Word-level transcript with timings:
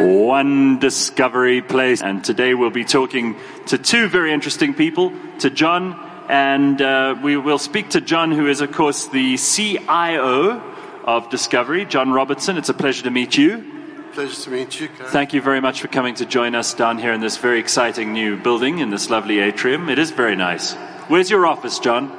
One 0.00 0.80
Discovery 0.80 1.62
Place. 1.62 2.02
And 2.02 2.24
today 2.24 2.54
we'll 2.54 2.70
be 2.70 2.84
talking 2.84 3.36
to 3.66 3.78
two 3.78 4.08
very 4.08 4.32
interesting 4.32 4.74
people, 4.74 5.12
to 5.38 5.50
John, 5.50 5.94
and 6.28 6.82
uh, 6.82 7.14
we 7.22 7.36
will 7.36 7.58
speak 7.58 7.90
to 7.90 8.00
John, 8.00 8.32
who 8.32 8.48
is, 8.48 8.60
of 8.60 8.72
course, 8.72 9.06
the 9.06 9.36
CIO 9.36 10.60
of 11.04 11.30
Discovery, 11.30 11.84
John 11.84 12.10
Robertson. 12.10 12.56
It's 12.56 12.68
a 12.68 12.74
pleasure 12.74 13.04
to 13.04 13.12
meet 13.12 13.38
you. 13.38 13.64
Pleasure 14.14 14.42
to 14.42 14.50
meet 14.50 14.80
you. 14.80 14.88
Karen. 14.88 15.12
Thank 15.12 15.32
you 15.32 15.40
very 15.40 15.60
much 15.60 15.80
for 15.80 15.86
coming 15.86 16.16
to 16.16 16.26
join 16.26 16.56
us 16.56 16.74
down 16.74 16.98
here 16.98 17.12
in 17.12 17.20
this 17.20 17.36
very 17.36 17.60
exciting 17.60 18.12
new 18.12 18.36
building 18.36 18.80
in 18.80 18.90
this 18.90 19.10
lovely 19.10 19.38
atrium. 19.38 19.88
It 19.88 20.00
is 20.00 20.10
very 20.10 20.34
nice. 20.34 20.72
Where's 21.06 21.30
your 21.30 21.46
office, 21.46 21.78
John? 21.78 22.10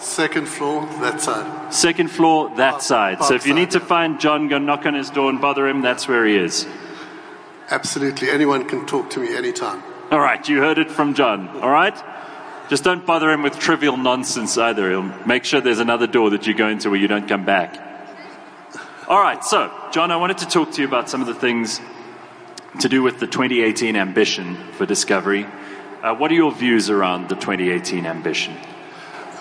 Second 0.00 0.48
floor, 0.48 0.84
that 1.00 1.20
side. 1.20 1.72
Second 1.72 2.10
floor, 2.10 2.48
that 2.56 2.70
Park- 2.70 2.82
side. 2.82 3.22
So 3.22 3.34
if 3.34 3.46
you 3.46 3.54
need 3.54 3.70
to 3.70 3.78
yeah. 3.78 3.84
find 3.84 4.18
John, 4.18 4.48
go 4.48 4.58
knock 4.58 4.84
on 4.84 4.94
his 4.94 5.10
door 5.10 5.30
and 5.30 5.40
bother 5.40 5.68
him, 5.68 5.80
that's 5.80 6.08
where 6.08 6.26
he 6.26 6.34
is. 6.34 6.66
Absolutely. 7.70 8.30
Anyone 8.30 8.66
can 8.66 8.84
talk 8.86 9.10
to 9.10 9.20
me 9.20 9.36
anytime. 9.36 9.82
All 10.10 10.18
right, 10.18 10.46
you 10.48 10.58
heard 10.58 10.78
it 10.78 10.90
from 10.90 11.14
John. 11.14 11.48
All 11.60 11.70
right? 11.70 11.96
Just 12.68 12.82
don't 12.82 13.06
bother 13.06 13.30
him 13.30 13.42
with 13.42 13.58
trivial 13.58 13.96
nonsense 13.96 14.58
either. 14.58 14.90
He'll 14.90 15.02
make 15.26 15.44
sure 15.44 15.60
there's 15.60 15.78
another 15.78 16.06
door 16.06 16.30
that 16.30 16.46
you 16.46 16.54
go 16.54 16.68
into 16.68 16.90
where 16.90 16.98
you 16.98 17.08
don't 17.08 17.28
come 17.28 17.44
back. 17.44 17.78
All 19.06 19.20
right, 19.20 19.44
so, 19.44 19.72
John, 19.92 20.10
I 20.10 20.16
wanted 20.16 20.38
to 20.38 20.46
talk 20.46 20.72
to 20.72 20.82
you 20.82 20.88
about 20.88 21.08
some 21.08 21.20
of 21.20 21.26
the 21.26 21.34
things 21.34 21.80
to 22.80 22.88
do 22.88 23.02
with 23.02 23.18
the 23.18 23.26
2018 23.26 23.96
ambition 23.96 24.56
for 24.72 24.86
Discovery. 24.86 25.46
Uh, 26.02 26.14
what 26.14 26.30
are 26.30 26.34
your 26.34 26.52
views 26.52 26.90
around 26.90 27.28
the 27.28 27.34
2018 27.34 28.06
ambition? 28.06 28.56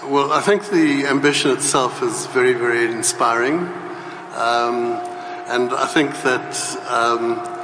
Well, 0.06 0.32
I 0.32 0.42
think 0.42 0.70
the 0.70 1.06
ambition 1.06 1.52
itself 1.52 2.02
is 2.02 2.26
very, 2.28 2.54
very 2.54 2.92
inspiring. 2.92 3.60
Um, 4.34 4.94
and 5.48 5.72
I 5.72 5.86
think 5.86 6.12
that 6.24 6.56
um, 6.90 7.59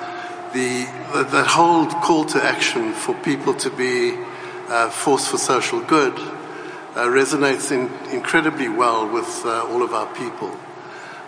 the, 0.56 0.86
the, 1.32 1.44
whole 1.44 1.86
call 1.86 2.24
to 2.24 2.42
action 2.42 2.94
for 2.94 3.14
people 3.24 3.54
to 3.56 3.70
be 3.70 4.18
uh, 4.70 4.90
force 4.90 5.28
for 5.28 5.38
social 5.38 5.82
good 5.82 6.14
uh, 6.14 7.08
resonates 7.08 7.74
in, 7.74 7.92
incredibly 8.16 8.70
well 8.70 9.06
with 9.06 9.42
uh, 9.44 9.68
all 9.68 9.84
of 9.84 9.94
our 9.94 10.08
people. 10.16 10.58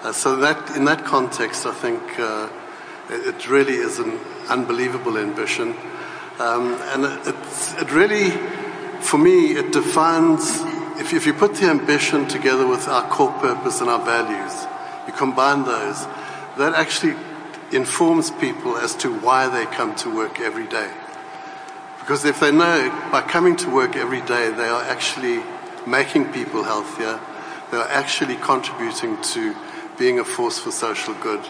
Uh, 0.02 0.14
so 0.14 0.38
that, 0.38 0.78
in 0.78 0.86
that 0.86 1.04
context, 1.04 1.66
I 1.66 1.74
think 1.74 2.02
uh, 2.18 2.48
it, 3.10 3.36
it 3.36 3.50
really 3.50 3.76
is 3.76 4.00
an 4.00 4.18
unbelievable 4.48 5.18
ambition. 5.18 5.76
Um, 6.40 6.76
and 6.94 7.04
it, 7.28 7.36
it 7.82 7.92
really, 7.92 8.30
for 9.02 9.18
me, 9.18 9.58
it 9.58 9.74
defines, 9.74 10.62
if, 11.02 11.12
if 11.12 11.26
you 11.26 11.34
put 11.34 11.56
the 11.56 11.66
ambition 11.66 12.30
together 12.30 12.66
with 12.66 12.88
our 12.88 13.04
core 13.10 13.34
purpose 13.42 13.82
and 13.82 13.90
our 13.90 14.06
values, 14.06 14.66
you 15.06 15.12
combine 15.12 15.66
those, 15.66 16.06
that 16.58 16.76
actually 16.76 17.14
informs 17.72 18.32
people 18.32 18.78
as 18.78 18.96
to 18.96 19.14
why 19.20 19.48
they 19.48 19.66
come 19.66 19.96
to 19.96 20.16
work 20.16 20.40
every 20.40 20.68
day. 20.68 20.92
Because 22.00 22.24
if 22.24 22.40
they 22.40 22.52
know 22.52 22.90
by 23.12 23.22
coming 23.22 23.56
to 23.58 23.70
work 23.70 23.96
every 23.96 24.22
day, 24.22 24.50
they 24.52 24.68
are 24.68 24.84
actually 24.84 25.44
making 25.86 26.32
people 26.32 26.64
healthier, 26.64 27.20
they 27.72 27.78
are 27.78 27.88
actually 27.90 28.36
contributing 28.38 29.22
to 29.22 29.56
being 29.98 30.20
a 30.20 30.24
force 30.24 30.60
for 30.60 30.72
social 30.72 31.14
good, 31.16 31.44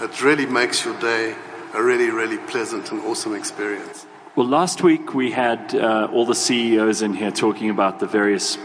it 0.00 0.22
really 0.22 0.46
makes 0.46 0.84
your 0.84 0.98
day 1.00 1.34
a 1.72 1.82
really, 1.82 2.10
really 2.10 2.38
pleasant 2.38 2.90
and 2.92 3.00
awesome 3.02 3.34
experience. 3.34 4.06
Well, 4.36 4.46
last 4.46 4.82
week 4.82 5.14
we 5.14 5.30
had 5.30 5.74
uh, 5.74 6.08
all 6.12 6.26
the 6.26 6.34
CEOs 6.34 7.02
in 7.02 7.14
here 7.14 7.30
talking 7.30 7.70
about 7.70 8.00
the 8.00 8.06
various 8.06 8.58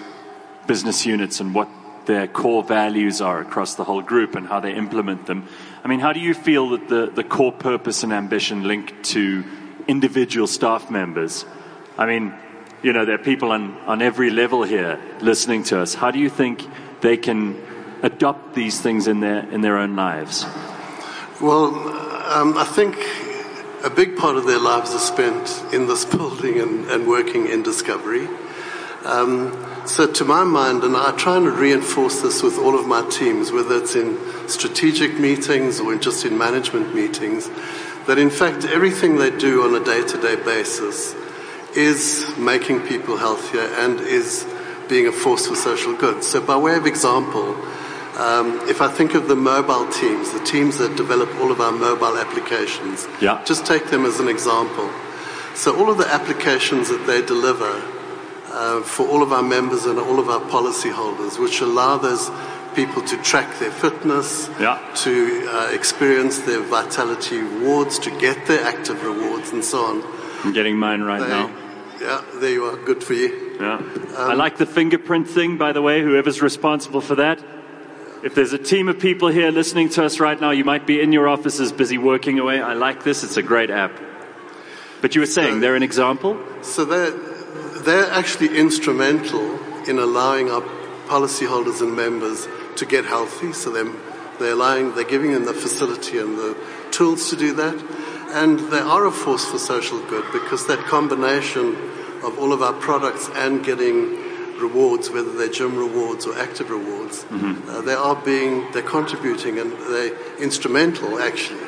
business 0.67 1.05
units 1.05 1.39
and 1.39 1.53
what 1.53 1.67
their 2.09 2.27
core 2.27 2.63
values 2.63 3.21
are 3.21 3.39
across 3.39 3.75
the 3.75 3.83
whole 3.83 4.01
group 4.01 4.33
and 4.33 4.47
how 4.47 4.59
they 4.59 4.73
implement 4.73 5.27
them. 5.27 5.47
I 5.83 5.87
mean, 5.87 5.99
how 5.99 6.11
do 6.11 6.19
you 6.19 6.33
feel 6.33 6.69
that 6.69 6.89
the, 6.89 7.05
the 7.05 7.23
core 7.23 7.51
purpose 7.51 8.01
and 8.01 8.11
ambition 8.11 8.63
link 8.63 9.03
to 9.13 9.43
individual 9.87 10.47
staff 10.47 10.89
members? 10.89 11.45
I 11.99 12.07
mean, 12.07 12.33
you 12.81 12.93
know, 12.93 13.05
there 13.05 13.13
are 13.13 13.23
people 13.23 13.51
on, 13.51 13.77
on 13.85 14.01
every 14.01 14.31
level 14.31 14.63
here 14.63 14.99
listening 15.21 15.61
to 15.65 15.79
us. 15.79 15.93
How 15.93 16.09
do 16.09 16.17
you 16.17 16.31
think 16.31 16.67
they 17.01 17.15
can 17.15 17.61
adopt 18.01 18.55
these 18.55 18.81
things 18.81 19.07
in 19.07 19.19
their, 19.19 19.47
in 19.51 19.61
their 19.61 19.77
own 19.77 19.95
lives? 19.95 20.47
Well, 21.39 21.67
um, 22.33 22.57
I 22.57 22.65
think 22.65 22.97
a 23.85 23.89
big 23.91 24.17
part 24.17 24.35
of 24.35 24.47
their 24.47 24.59
lives 24.59 24.95
are 24.95 25.05
spent 25.13 25.63
in 25.71 25.85
this 25.85 26.05
building 26.05 26.59
and, 26.59 26.89
and 26.89 27.07
working 27.07 27.45
in 27.47 27.61
Discovery. 27.61 28.27
Um, 29.05 29.53
so, 29.85 30.11
to 30.11 30.25
my 30.25 30.43
mind, 30.43 30.83
and 30.83 30.95
I 30.95 31.11
try 31.15 31.37
and 31.37 31.47
reinforce 31.47 32.21
this 32.21 32.43
with 32.43 32.57
all 32.57 32.77
of 32.77 32.85
my 32.85 33.07
teams, 33.09 33.51
whether 33.51 33.77
it's 33.77 33.95
in 33.95 34.17
strategic 34.47 35.17
meetings 35.19 35.79
or 35.79 35.95
just 35.95 36.25
in 36.25 36.37
management 36.37 36.93
meetings, 36.93 37.49
that 38.07 38.17
in 38.17 38.29
fact 38.29 38.65
everything 38.65 39.17
they 39.17 39.31
do 39.31 39.63
on 39.63 39.73
a 39.79 39.83
day 39.83 40.05
to 40.05 40.21
day 40.21 40.35
basis 40.35 41.15
is 41.75 42.35
making 42.37 42.81
people 42.81 43.17
healthier 43.17 43.61
and 43.61 43.99
is 44.01 44.45
being 44.89 45.07
a 45.07 45.11
force 45.11 45.47
for 45.47 45.55
social 45.55 45.95
good. 45.95 46.23
So, 46.23 46.41
by 46.41 46.57
way 46.57 46.75
of 46.75 46.85
example, 46.85 47.55
um, 48.17 48.59
if 48.67 48.81
I 48.81 48.89
think 48.89 49.13
of 49.13 49.27
the 49.27 49.35
mobile 49.35 49.87
teams, 49.91 50.31
the 50.31 50.43
teams 50.43 50.77
that 50.79 50.97
develop 50.97 51.33
all 51.39 51.51
of 51.51 51.61
our 51.61 51.71
mobile 51.71 52.17
applications, 52.17 53.07
Yeah. 53.21 53.39
just 53.45 53.65
take 53.65 53.85
them 53.87 54.05
as 54.05 54.19
an 54.19 54.27
example. 54.27 54.89
So, 55.55 55.75
all 55.77 55.89
of 55.89 55.97
the 55.97 56.07
applications 56.13 56.89
that 56.89 57.07
they 57.07 57.21
deliver 57.21 57.81
uh, 58.51 58.81
for 58.81 59.07
all 59.07 59.21
of 59.21 59.31
our 59.31 59.43
members 59.43 59.85
and 59.85 59.99
all 59.99 60.19
of 60.19 60.29
our 60.29 60.41
policyholders, 60.41 61.39
which 61.39 61.61
allow 61.61 61.97
those 61.97 62.29
people 62.75 63.01
to 63.03 63.17
track 63.23 63.59
their 63.59 63.71
fitness, 63.71 64.49
Yeah. 64.59 64.79
to 64.97 65.47
uh, 65.49 65.69
experience 65.73 66.39
their 66.39 66.61
vitality 66.61 67.39
rewards, 67.39 67.99
to 67.99 68.11
get 68.19 68.45
their 68.45 68.63
active 68.63 69.03
rewards, 69.03 69.51
and 69.51 69.63
so 69.65 69.79
on. 69.85 70.03
I'm 70.43 70.53
getting 70.53 70.77
mine 70.77 71.01
right 71.01 71.21
They- 71.21 71.27
now. 71.27 71.49
Yeah, 71.99 72.21
there 72.35 72.51
you 72.51 72.63
are. 72.65 72.77
Good 72.77 73.03
for 73.03 73.13
you. 73.13 73.57
Yeah. 73.59 73.81
I 74.17 74.33
like 74.33 74.55
the 74.57 74.65
fingerprint 74.65 75.27
thing, 75.27 75.57
by 75.57 75.73
the 75.73 75.81
way, 75.81 76.01
whoever's 76.01 76.41
responsible 76.41 77.01
for 77.01 77.15
that. 77.15 77.43
If 78.23 78.35
there's 78.35 78.53
a 78.53 78.57
team 78.57 78.87
of 78.87 78.99
people 78.99 79.27
here 79.27 79.51
listening 79.51 79.89
to 79.89 80.05
us 80.05 80.19
right 80.21 80.39
now, 80.39 80.51
you 80.51 80.63
might 80.63 80.85
be 80.87 81.01
in 81.01 81.11
your 81.11 81.27
offices 81.27 81.73
busy 81.73 81.97
working 81.97 82.39
away. 82.39 82.61
I 82.61 82.73
like 82.73 83.03
this. 83.03 83.23
It's 83.25 83.35
a 83.37 83.41
great 83.41 83.69
app. 83.69 83.91
But 85.01 85.15
you 85.15 85.21
were 85.21 85.27
saying 85.27 85.59
they're 85.59 85.75
an 85.75 85.83
example? 85.83 86.37
So 86.61 86.85
they're, 86.85 87.11
they're 87.89 88.11
actually 88.11 88.55
instrumental 88.55 89.59
in 89.89 89.97
allowing 89.97 90.51
our 90.51 90.61
policyholders 91.07 91.81
and 91.81 91.95
members 91.95 92.47
to 92.75 92.85
get 92.85 93.03
healthy. 93.03 93.51
So 93.51 93.71
they're, 93.71 93.91
they're 94.39 94.53
allowing, 94.53 94.93
they're 94.93 95.03
giving 95.03 95.33
them 95.33 95.45
the 95.45 95.55
facility 95.55 96.19
and 96.19 96.37
the 96.37 96.55
tools 96.91 97.31
to 97.31 97.35
do 97.35 97.53
that. 97.55 97.75
And 98.31 98.59
they 98.71 98.79
are 98.79 99.07
a 99.07 99.11
force 99.11 99.45
for 99.45 99.57
social 99.57 99.99
good 100.05 100.23
because 100.31 100.67
that 100.67 100.77
combination 100.85 101.75
of 102.23 102.37
all 102.37 102.53
of 102.53 102.61
our 102.61 102.73
products 102.73 103.27
and 103.33 103.65
getting 103.65 104.17
rewards, 104.59 105.09
whether 105.09 105.35
they're 105.35 105.49
gym 105.49 105.75
rewards 105.75 106.27
or 106.27 106.37
active 106.37 106.69
rewards, 106.69 107.25
uh, 107.67 107.81
they 107.81 107.93
are 107.93 108.15
being, 108.23 108.71
they're 108.71 108.83
contributing 108.83 109.57
and 109.57 109.71
they're 109.71 110.15
instrumental 110.37 111.17
actually 111.19 111.65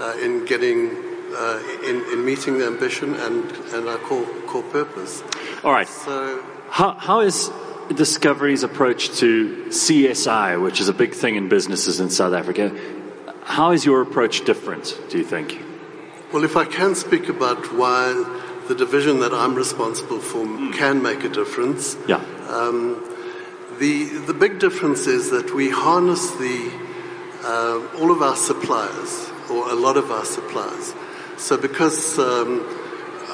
uh, 0.00 0.14
in 0.20 0.44
getting, 0.44 0.90
uh, 1.34 1.62
in, 1.82 2.04
in 2.12 2.24
meeting 2.26 2.58
the 2.58 2.66
ambition 2.66 3.14
and, 3.14 3.50
and 3.72 3.88
our 3.88 3.98
core, 3.98 4.26
core 4.48 4.64
purpose. 4.64 5.22
All 5.64 5.72
right. 5.72 5.88
So, 5.88 6.42
How, 6.70 6.92
how 6.92 7.20
is 7.20 7.50
Discovery's 7.94 8.62
approach 8.62 9.10
to 9.18 9.66
CSI, 9.68 10.60
which 10.62 10.80
is 10.80 10.88
a 10.88 10.92
big 10.92 11.14
thing 11.14 11.36
in 11.36 11.48
businesses 11.48 12.00
in 12.00 12.10
South 12.10 12.34
Africa, 12.34 12.76
how 13.44 13.70
is 13.70 13.84
your 13.84 14.02
approach 14.02 14.44
different, 14.44 14.98
do 15.08 15.18
you 15.18 15.24
think? 15.24 15.62
well, 16.32 16.42
if 16.44 16.56
I 16.56 16.64
can 16.64 16.94
speak 16.94 17.28
about 17.28 17.72
why 17.72 18.12
the 18.68 18.74
division 18.74 19.20
that 19.20 19.32
I'm 19.32 19.54
responsible 19.54 20.18
for 20.18 20.44
can 20.72 21.00
make 21.02 21.22
a 21.24 21.28
difference, 21.28 21.96
Yeah. 22.08 22.20
Um, 22.48 23.02
the, 23.78 24.04
the 24.26 24.34
big 24.34 24.58
difference 24.58 25.06
is 25.06 25.30
that 25.30 25.54
we 25.54 25.70
harness 25.70 26.30
the, 26.32 26.72
uh, 27.44 28.00
all 28.00 28.10
of 28.10 28.22
our 28.22 28.36
suppliers, 28.36 29.30
or 29.50 29.70
a 29.70 29.74
lot 29.74 29.96
of 29.96 30.10
our 30.10 30.24
suppliers. 30.24 30.94
So 31.36 31.56
because 31.56 32.18
um, 32.18 32.64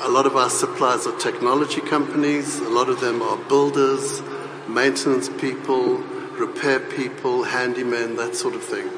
a 0.02 0.08
lot 0.08 0.26
of 0.26 0.34
our 0.34 0.50
suppliers 0.50 1.06
are 1.06 1.16
technology 1.18 1.80
companies, 1.80 2.58
a 2.58 2.68
lot 2.68 2.88
of 2.88 3.00
them 3.00 3.22
are 3.22 3.36
builders, 3.48 4.20
maintenance 4.68 5.28
people, 5.28 5.98
repair 6.38 6.80
people, 6.80 7.44
handymen, 7.44 8.16
that 8.16 8.34
sort 8.34 8.54
of 8.54 8.64
thing. 8.64 8.90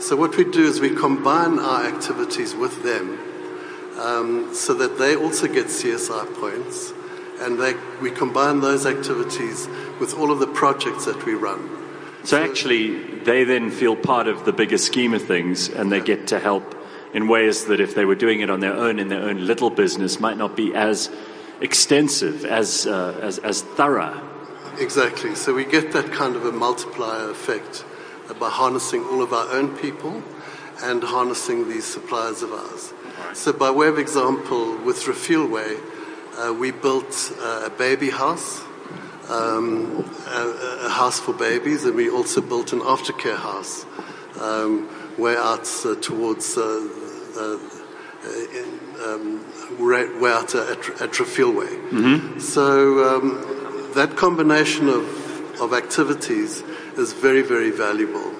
So 0.00 0.16
what 0.16 0.36
we 0.36 0.44
do 0.44 0.66
is 0.66 0.80
we 0.80 0.94
combine 0.94 1.60
our 1.60 1.86
activities 1.86 2.54
with 2.54 2.82
them 2.82 3.18
um, 4.00 4.52
so 4.52 4.74
that 4.74 4.98
they 4.98 5.14
also 5.14 5.46
get 5.46 5.66
CSI 5.66 6.34
points, 6.40 6.92
and 7.38 7.60
they, 7.60 7.74
we 8.02 8.10
combine 8.10 8.60
those 8.60 8.86
activities 8.86 9.68
with 10.00 10.14
all 10.18 10.32
of 10.32 10.40
the 10.40 10.48
projects 10.48 11.04
that 11.04 11.24
we 11.24 11.34
run. 11.34 11.76
So 12.24 12.42
actually, 12.42 13.20
they 13.20 13.44
then 13.44 13.70
feel 13.70 13.94
part 13.94 14.26
of 14.26 14.44
the 14.44 14.52
bigger 14.52 14.78
scheme 14.78 15.14
of 15.14 15.22
things 15.22 15.68
and 15.68 15.90
they 15.92 16.00
get 16.00 16.26
to 16.28 16.38
help 16.38 16.74
in 17.12 17.28
ways 17.28 17.64
that 17.66 17.80
if 17.80 17.94
they 17.94 18.04
were 18.04 18.14
doing 18.14 18.40
it 18.40 18.50
on 18.50 18.60
their 18.60 18.74
own 18.74 18.98
in 18.98 19.08
their 19.08 19.22
own 19.22 19.46
little 19.46 19.70
business 19.70 20.20
might 20.20 20.36
not 20.36 20.56
be 20.56 20.74
as 20.74 21.10
extensive, 21.60 22.44
as, 22.44 22.86
uh, 22.86 23.18
as, 23.22 23.38
as 23.38 23.62
thorough. 23.62 24.20
Exactly. 24.78 25.34
So 25.34 25.54
we 25.54 25.64
get 25.64 25.92
that 25.92 26.10
kind 26.12 26.36
of 26.36 26.46
a 26.46 26.52
multiplier 26.52 27.30
effect 27.30 27.84
uh, 28.28 28.34
by 28.34 28.48
harnessing 28.48 29.04
all 29.04 29.22
of 29.22 29.32
our 29.32 29.50
own 29.52 29.76
people 29.76 30.22
and 30.82 31.02
harnessing 31.02 31.68
these 31.68 31.84
suppliers 31.84 32.42
of 32.42 32.52
ours. 32.52 32.94
So, 33.34 33.52
by 33.52 33.70
way 33.70 33.88
of 33.88 33.98
example, 33.98 34.78
with 34.78 34.96
Refilwe, 35.04 35.78
uh, 36.38 36.54
we 36.54 36.70
built 36.70 37.32
uh, 37.38 37.64
a 37.66 37.70
baby 37.70 38.08
house, 38.08 38.62
um, 39.28 40.10
a, 40.26 40.86
a, 40.86 40.88
house 40.88 41.20
for 41.20 41.34
babies, 41.34 41.84
and 41.84 41.94
we 41.94 42.08
also 42.08 42.40
built 42.40 42.72
an 42.72 42.80
aftercare 42.80 43.36
house 43.36 43.84
um, 44.40 44.88
way 45.18 45.36
out 45.36 45.68
uh, 45.84 45.96
towards 45.96 46.56
uh, 46.56 46.88
um, 47.36 47.70
way 49.78 50.30
out 50.30 50.54
at, 50.54 51.00
at 51.00 51.12
Refilwe. 51.12 51.90
Mm-hmm. 51.90 52.38
So, 52.38 53.16
um, 53.16 53.92
that 53.94 54.16
combination 54.16 54.88
of, 54.88 55.60
of 55.60 55.72
activities 55.72 56.62
is 56.96 57.12
very, 57.12 57.42
very 57.42 57.70
valuable. 57.70 58.34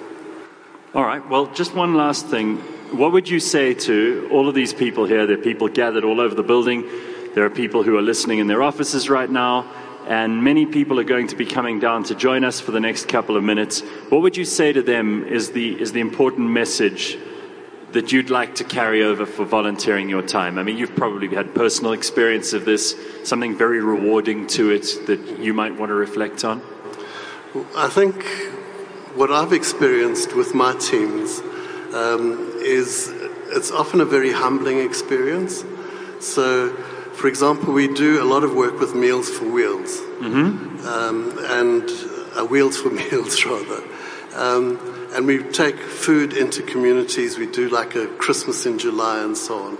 All 0.93 1.03
right. 1.03 1.27
Well, 1.29 1.47
just 1.47 1.73
one 1.73 1.95
last 1.95 2.27
thing. 2.27 2.57
What 2.97 3.13
would 3.13 3.29
you 3.29 3.39
say 3.39 3.73
to 3.73 4.27
all 4.31 4.49
of 4.49 4.55
these 4.55 4.73
people 4.73 5.05
here? 5.05 5.25
There 5.25 5.39
are 5.39 5.41
people 5.41 5.69
gathered 5.69 6.03
all 6.03 6.19
over 6.19 6.35
the 6.35 6.43
building. 6.43 6.83
There 7.33 7.45
are 7.45 7.49
people 7.49 7.83
who 7.83 7.97
are 7.97 8.01
listening 8.01 8.39
in 8.39 8.47
their 8.47 8.61
offices 8.61 9.09
right 9.09 9.29
now. 9.29 9.71
And 10.07 10.43
many 10.43 10.65
people 10.65 10.99
are 10.99 11.05
going 11.05 11.27
to 11.27 11.35
be 11.35 11.45
coming 11.45 11.79
down 11.79 12.03
to 12.05 12.15
join 12.15 12.43
us 12.43 12.59
for 12.59 12.71
the 12.71 12.79
next 12.79 13.07
couple 13.07 13.37
of 13.37 13.43
minutes. 13.43 13.81
What 14.09 14.21
would 14.21 14.35
you 14.35 14.45
say 14.45 14.73
to 14.73 14.81
them 14.81 15.25
is 15.25 15.51
the, 15.51 15.79
is 15.79 15.93
the 15.93 16.01
important 16.01 16.49
message 16.49 17.17
that 17.93 18.11
you'd 18.11 18.29
like 18.29 18.55
to 18.55 18.63
carry 18.63 19.03
over 19.03 19.25
for 19.25 19.45
volunteering 19.45 20.09
your 20.09 20.21
time? 20.21 20.57
I 20.57 20.63
mean, 20.63 20.77
you've 20.77 20.95
probably 20.95 21.27
had 21.27 21.53
personal 21.53 21.93
experience 21.93 22.53
of 22.53 22.65
this, 22.65 22.95
something 23.23 23.57
very 23.57 23.81
rewarding 23.81 24.47
to 24.47 24.71
it 24.71 25.07
that 25.07 25.39
you 25.39 25.53
might 25.53 25.77
want 25.77 25.89
to 25.89 25.95
reflect 25.95 26.43
on. 26.43 26.61
I 27.75 27.89
think 27.89 28.23
what 29.15 29.31
I've 29.31 29.51
experienced 29.51 30.35
with 30.35 30.55
my 30.55 30.73
teams 30.75 31.39
um, 31.93 32.53
is 32.59 33.13
it's 33.49 33.71
often 33.71 33.99
a 33.99 34.05
very 34.05 34.31
humbling 34.31 34.79
experience. 34.79 35.65
So, 36.21 36.73
for 37.13 37.27
example, 37.27 37.73
we 37.73 37.93
do 37.93 38.23
a 38.23 38.25
lot 38.25 38.43
of 38.43 38.53
work 38.53 38.79
with 38.79 38.95
Meals 38.95 39.29
for 39.29 39.45
Wheels, 39.45 39.97
mm-hmm. 39.99 40.87
um, 40.87 41.37
and 41.39 41.89
uh, 42.37 42.45
Wheels 42.45 42.77
for 42.77 42.89
Meals, 43.01 43.45
rather. 43.45 43.83
Um, 44.35 45.00
and 45.13 45.27
we 45.27 45.43
take 45.43 45.77
food 45.77 46.33
into 46.33 46.63
communities. 46.63 47.37
We 47.37 47.47
do 47.47 47.69
like 47.69 47.95
a 47.95 48.07
Christmas 48.07 48.65
in 48.65 48.79
July 48.79 49.23
and 49.23 49.37
so 49.37 49.63
on. 49.63 49.77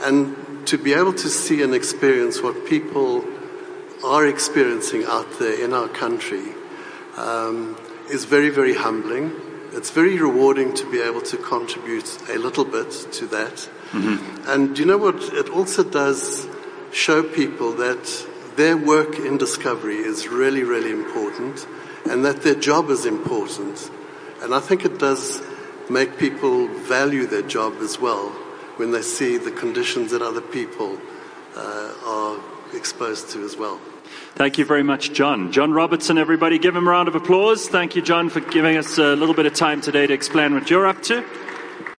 And 0.00 0.66
to 0.68 0.78
be 0.78 0.92
able 0.92 1.12
to 1.14 1.28
see 1.28 1.62
and 1.62 1.74
experience 1.74 2.42
what 2.42 2.66
people 2.66 3.24
are 4.04 4.26
experiencing 4.26 5.04
out 5.04 5.38
there 5.38 5.62
in 5.64 5.72
our 5.72 5.88
country 5.88 6.52
um, 7.16 7.76
is 8.10 8.24
very, 8.24 8.50
very 8.50 8.74
humbling. 8.74 9.32
It's 9.72 9.90
very 9.90 10.18
rewarding 10.18 10.74
to 10.74 10.90
be 10.90 11.00
able 11.00 11.22
to 11.22 11.36
contribute 11.36 12.18
a 12.28 12.38
little 12.38 12.64
bit 12.64 12.90
to 13.12 13.26
that. 13.28 13.68
Mm-hmm. 13.92 14.50
And 14.50 14.78
you 14.78 14.86
know 14.86 14.98
what? 14.98 15.16
It 15.32 15.48
also 15.48 15.82
does 15.82 16.46
show 16.92 17.22
people 17.22 17.72
that 17.74 18.26
their 18.56 18.76
work 18.76 19.18
in 19.18 19.38
discovery 19.38 19.96
is 19.96 20.28
really, 20.28 20.62
really 20.62 20.90
important 20.90 21.66
and 22.08 22.24
that 22.24 22.42
their 22.42 22.54
job 22.54 22.90
is 22.90 23.06
important. 23.06 23.90
And 24.42 24.52
I 24.52 24.58
think 24.60 24.84
it 24.84 24.98
does 24.98 25.40
make 25.88 26.18
people 26.18 26.66
value 26.66 27.26
their 27.26 27.42
job 27.42 27.74
as 27.80 28.00
well 28.00 28.30
when 28.76 28.90
they 28.90 29.02
see 29.02 29.36
the 29.36 29.52
conditions 29.52 30.10
that 30.10 30.20
other 30.20 30.40
people 30.40 30.98
uh, 31.54 31.94
are 32.04 32.40
exposed 32.74 33.30
to 33.30 33.44
as 33.44 33.56
well. 33.56 33.80
Thank 34.34 34.58
you 34.58 34.64
very 34.64 34.82
much, 34.82 35.12
John. 35.12 35.52
John 35.52 35.72
Robertson, 35.72 36.18
everybody, 36.18 36.58
give 36.58 36.74
him 36.74 36.88
a 36.88 36.90
round 36.90 37.06
of 37.06 37.14
applause. 37.14 37.68
Thank 37.68 37.94
you, 37.94 38.02
John, 38.02 38.30
for 38.30 38.40
giving 38.40 38.76
us 38.76 38.98
a 38.98 39.14
little 39.14 39.34
bit 39.34 39.46
of 39.46 39.54
time 39.54 39.80
today 39.80 40.06
to 40.06 40.12
explain 40.12 40.54
what 40.54 40.68
you're 40.70 40.86
up 40.86 41.02
to. 41.04 41.24